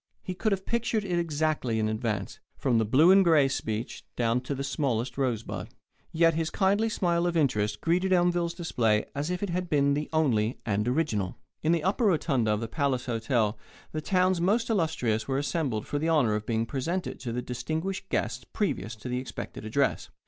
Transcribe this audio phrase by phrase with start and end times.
[0.23, 4.41] He could have pictured it exactly in advance, from the Blue and Gray speech down
[4.41, 5.69] to the smallest rosebud.
[6.11, 10.09] Yet his kindly smile of interest greeted Elmville's display as if it had been the
[10.11, 11.37] only and original.
[11.61, 13.59] In the upper rotunda of the Palace Hotel
[13.91, 18.09] the town's most illustrious were assembled for the honour of being presented to the distinguished
[18.09, 20.09] guests previous to the expected address.